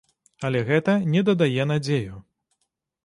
[0.47, 2.15] Але гэта не дадае надзею.